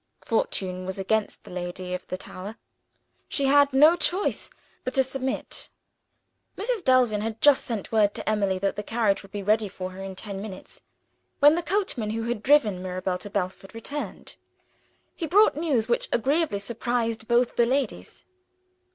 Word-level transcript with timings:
Fortune 0.25 0.87
was 0.87 0.97
against 0.97 1.43
the 1.43 1.51
lady 1.51 1.93
of 1.93 2.07
the 2.07 2.17
tower; 2.17 2.57
she 3.29 3.45
had 3.45 3.71
no 3.71 3.95
choice 3.95 4.49
but 4.83 4.95
to 4.95 5.03
submit. 5.03 5.69
Mrs. 6.57 6.83
Delvin 6.83 7.21
had 7.21 7.39
just 7.39 7.63
sent 7.65 7.91
word 7.91 8.15
to 8.15 8.27
Emily 8.27 8.57
that 8.57 8.75
the 8.75 8.81
carriage 8.81 9.21
would 9.21 9.31
be 9.31 9.43
ready 9.43 9.67
for 9.67 9.91
her 9.91 10.01
in 10.01 10.15
ten 10.15 10.41
minutes, 10.41 10.81
when 11.37 11.53
the 11.53 11.61
coachman 11.61 12.09
who 12.09 12.23
had 12.23 12.41
driven 12.41 12.81
Mirabel 12.81 13.19
to 13.19 13.29
Belford 13.29 13.75
returned. 13.75 14.37
He 15.15 15.27
brought 15.27 15.55
news 15.55 15.87
which 15.87 16.09
agreeably 16.11 16.57
surprised 16.57 17.27
both 17.27 17.55
the 17.55 17.67
ladies. 17.67 18.25